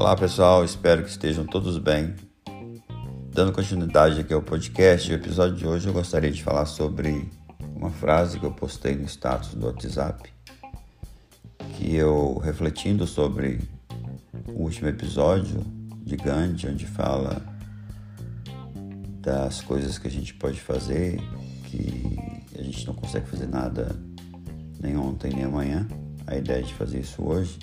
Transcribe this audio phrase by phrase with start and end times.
[0.00, 2.14] Olá pessoal, espero que estejam todos bem.
[3.34, 7.30] Dando continuidade aqui ao podcast, o episódio de hoje eu gostaria de falar sobre
[7.76, 10.32] uma frase que eu postei no status do WhatsApp,
[11.76, 13.60] que eu refletindo sobre
[14.48, 15.62] o último episódio
[16.02, 17.36] de Gandhi, onde fala
[19.20, 21.20] das coisas que a gente pode fazer,
[21.64, 23.94] que a gente não consegue fazer nada
[24.80, 25.86] nem ontem nem amanhã,
[26.26, 27.58] a ideia de fazer isso hoje.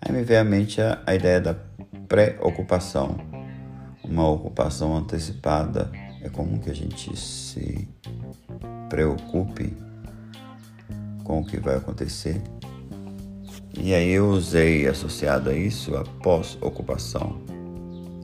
[0.00, 1.54] Aí me veio à mente a, a ideia da
[2.08, 3.18] pré-ocupação,
[4.02, 5.90] uma ocupação antecipada.
[6.22, 7.88] É comum que a gente se
[8.88, 9.74] preocupe
[11.24, 12.42] com o que vai acontecer.
[13.78, 17.40] E aí eu usei associado a isso a pós-ocupação.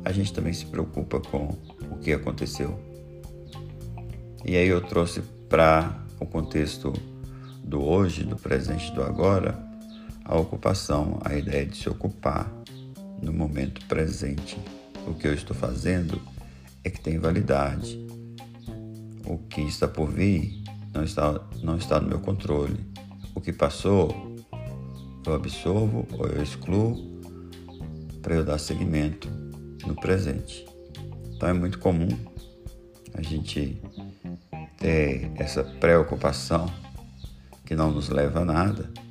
[0.05, 1.57] A gente também se preocupa com
[1.91, 2.79] o que aconteceu.
[4.45, 6.93] E aí eu trouxe para o contexto
[7.63, 9.66] do hoje, do presente, do agora,
[10.29, 12.51] a ocupação, a ideia de se ocupar
[13.23, 14.59] no momento presente.
[15.07, 16.21] O que eu estou fazendo
[16.83, 18.05] é que tem validade.
[19.25, 22.77] O que está por vir não está, não está no meu controle.
[23.35, 24.35] O que passou,
[25.25, 27.21] eu absorvo ou eu excluo
[28.21, 29.29] para eu dar seguimento
[29.87, 30.67] no presente.
[31.37, 32.09] Então é muito comum
[33.15, 33.81] a gente
[34.77, 36.67] ter essa preocupação
[37.65, 39.06] que não nos leva a nada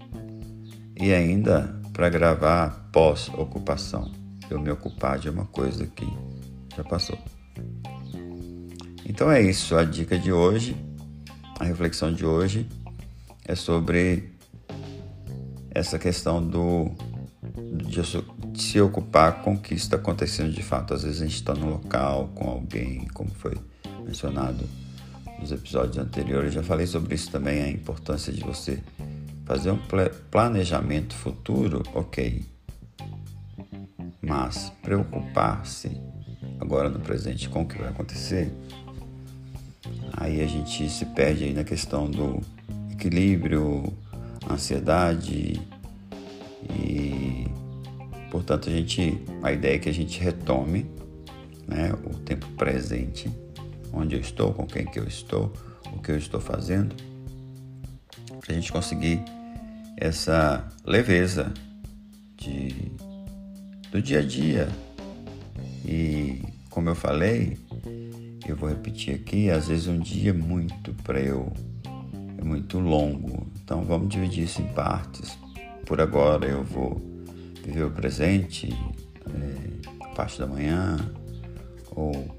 [0.99, 4.11] e ainda para gravar pós-ocupação.
[4.49, 6.05] Eu me ocupar de uma coisa que
[6.75, 7.17] já passou.
[9.05, 10.75] Então é isso, a dica de hoje,
[11.59, 12.67] a reflexão de hoje
[13.45, 14.31] é sobre
[15.71, 16.91] essa questão do
[17.71, 18.01] de
[18.61, 20.93] se ocupar com o que está acontecendo de fato.
[20.93, 23.55] Às vezes a gente está no local com alguém, como foi
[24.03, 24.65] mencionado
[25.39, 26.55] nos episódios anteriores.
[26.55, 28.81] Eu já falei sobre isso também, a importância de você
[29.45, 29.79] Fazer um
[30.31, 32.43] planejamento futuro, ok.
[34.21, 36.01] Mas preocupar-se
[36.59, 38.51] agora no presente com o que vai acontecer,
[40.13, 42.41] aí a gente se perde aí na questão do
[42.91, 43.93] equilíbrio,
[44.49, 45.61] ansiedade
[46.69, 47.45] e
[48.31, 50.85] portanto a gente a ideia é que a gente retome
[51.67, 53.29] né, o tempo presente,
[53.91, 55.51] onde eu estou, com quem que eu estou,
[55.93, 56.95] o que eu estou fazendo,
[58.45, 59.23] para a gente conseguir
[59.97, 61.51] essa leveza
[62.37, 62.91] de,
[63.91, 64.69] do dia a dia.
[65.83, 67.57] E como eu falei,
[68.47, 71.51] eu vou repetir aqui, às vezes um dia é muito para eu,
[72.37, 73.47] é muito longo.
[73.63, 75.37] Então vamos dividir isso em partes.
[75.85, 77.01] Por agora eu vou
[77.63, 78.69] viver o presente,
[79.27, 80.97] é, a parte da manhã,
[81.95, 82.37] ou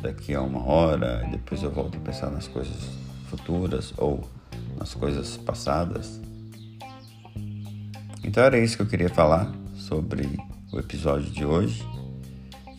[0.00, 2.90] daqui a uma hora, depois eu volto a pensar nas coisas
[3.28, 4.22] futuras ou
[4.82, 6.20] nas coisas passadas.
[8.24, 10.36] Então era isso que eu queria falar sobre
[10.72, 11.86] o episódio de hoje.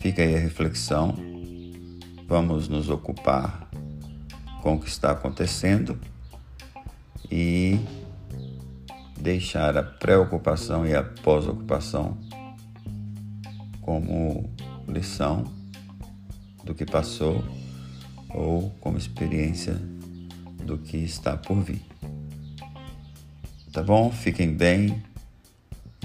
[0.00, 1.16] Fica aí a reflexão.
[2.28, 3.70] Vamos nos ocupar
[4.60, 5.98] com o que está acontecendo
[7.30, 7.80] e
[9.18, 12.18] deixar a preocupação e a pós-ocupação
[13.80, 14.52] como
[14.86, 15.44] lição
[16.64, 17.42] do que passou
[18.28, 19.80] ou como experiência
[20.64, 21.93] do que está por vir.
[23.74, 24.08] Tá bom?
[24.08, 25.02] Fiquem bem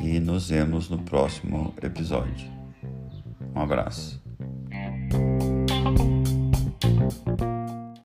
[0.01, 2.49] e nos vemos no próximo episódio.
[3.55, 4.19] Um abraço.